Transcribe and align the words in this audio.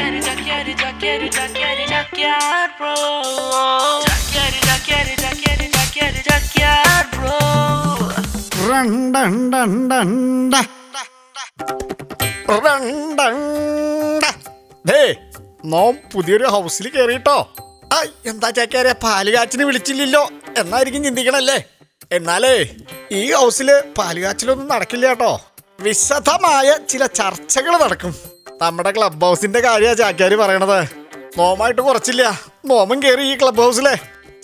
jaqueiro, 0.00 0.20
jaqueiro, 0.22 0.72
jaqueiro, 0.74 1.26
jaqueiro, 1.28 1.84
jaqueiro, 1.86 2.72
bro. 2.78 2.94
Jaqueiro, 4.06 4.58
jaqueiro, 4.68 5.12
jaqueiro, 5.22 5.64
jaqueiro, 5.76 6.20
jaqueiro, 6.28 7.02
bro. 7.14 7.38
റണ്ടണ്ടണ്ടണ്ട. 8.70 10.54
റണ്ടണ്ട. 12.64 13.20
ദേ 14.88 15.00
നോം 15.72 15.94
പുതിയൊരു 16.12 16.46
ഹൗസിൽ 16.54 16.86
കേറിട്ടോ 16.96 17.38
ആ 17.94 17.98
എന്താ 18.30 18.48
ചാക്കാരെ 18.58 18.92
പാൽ 19.04 19.26
കാച്ചിന് 19.34 19.64
വിളിച്ചില്ലല്ലോ 19.68 20.22
എന്നായിരിക്കും 20.60 21.02
ചിന്തിക്കണല്ലേ 21.06 21.58
എന്നാലേ 22.18 22.54
ഈ 23.18 23.22
ഹൗസിൽ 23.32 23.68
പാൽ 23.98 24.16
കാച്ചിലൊന്നും 24.24 24.68
നടക്കില്ല 24.74 25.06
കേട്ടോ 25.12 25.32
വിശദമായ 25.86 26.68
ചില 26.92 27.02
ചർച്ചകൾ 27.18 27.74
നടക്കും 27.84 28.14
നമ്മുടെ 28.62 28.90
ക്ലബ് 28.90 29.24
ഹൗസിന്റെ 29.24 29.60
കാര്യ 29.60 29.92
ചാക്കാരി 29.94 30.34
പറയണത്. 30.34 30.78
നോമായിട്ട് 31.38 31.82
കുറച്ചില്ല. 31.82 32.24
നോമം 32.70 33.02
കയറി 33.02 33.22
ഈ 33.22 33.34
ക്ലബ് 33.42 33.62
ഹൗസിലെ 33.62 33.94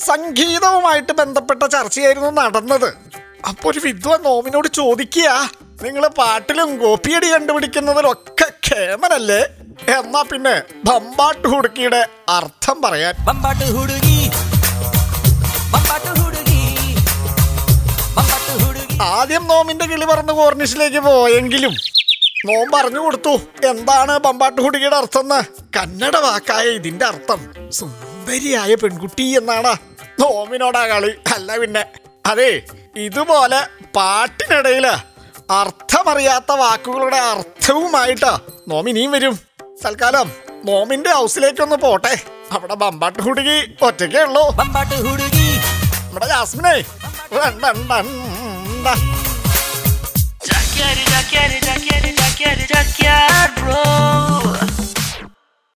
സംഗീതവുമായിട്ട് 0.06 1.12
ബന്ധപ്പെട്ട 1.12 1.62
ചർച്ചയായിരുന്നു 1.74 2.30
നടന്നത്. 2.40 2.88
അപ്പോൾ 3.48 3.68
ഒരു 3.70 3.80
വിധുവ 3.86 4.16
നോമിനോട് 4.16 4.68
ചോദിക്കുക 4.68 5.30
നിങ്ങൾ 5.82 6.04
പാട്ടിലും 6.18 6.70
ഗോപിയടി 6.78 7.28
കണ്ടുപിടിക്കുന്നതിലൊക്കെ 7.32 8.48
ക്ഷേമനല്ലേ? 8.64 9.40
എന്നാ 9.96 10.22
പിന്നെ 10.22 10.54
ബമ്പാട്ട് 10.86 11.48
ഹുടുക്കിയുടെ 11.48 12.08
അർത്ഥം 12.28 12.82
പറയാൻ. 12.82 13.14
ആദ്യം 19.02 19.44
നോമിന്റെ 19.46 19.86
കിളി 19.86 20.04
പറന്ന് 20.04 20.32
കോർണിഷിലേക്ക് 20.32 20.98
പോയെങ്കിലും 20.98 21.74
മോൻ 22.44 22.70
പറഞ്ഞു 22.74 22.98
കൊടുത്തു. 22.98 23.34
എന്താണ് 23.66 24.18
പമ്പാട്ടുകുടിയുടെ 24.18 24.96
അർത്ഥം 24.96 25.28
കന്നഡ 25.76 26.16
വാക്കായ 26.16 26.64
ഇതിന്റെ 26.64 27.04
അർത്ഥം 27.04 27.70
സുന്ദരിയായ 27.70 28.74
പെൺകുട്ടി 28.74 29.22
എന്നാണ്. 29.22 29.76
നോമിനോടാ 30.20 30.86
കളി. 30.86 31.10
അല്ല 31.34 31.56
പിന്നെ. 31.56 31.84
അതെ 32.26 32.62
ഇതുപോലെ 32.96 33.66
പാട്ടിനിടയിൽ 33.96 34.86
അർത്ഥമറിയാത്ത 35.50 36.52
വാക്കുകളുടെ 36.52 37.16
അർത്ഥവുമായിട്ട് 37.16 38.38
നോമിനിയും 38.68 39.10
വരും. 39.10 39.38
തൽക്കാലം 39.84 40.32
നോമിന്റെ 40.64 41.10
ഹൗസിലേക്കൊന്ന് 41.10 41.76
പോട്ടെ. 41.76 42.18
അവിടെ 42.52 42.74
ബമ്പാട്ട് 42.74 43.22
കുടുകി 43.22 43.74
ഒറ്റയ്ക്കേ 43.82 44.22
ഉള്ളൂ. 44.22 44.56
നമ്മുടെ 46.04 46.26
ജാസ്മിനെ. 46.26 46.84